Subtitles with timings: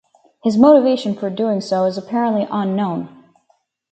[0.43, 3.23] His motivation for doing so is apparently unknown.